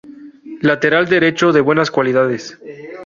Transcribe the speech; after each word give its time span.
Lateral 0.63 1.07
derecho 1.07 1.51
de 1.51 1.61
buenas 1.61 1.91
cualidades. 1.91 2.57